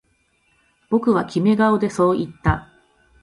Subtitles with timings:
[0.89, 2.69] 僕はキメ顔でそう言った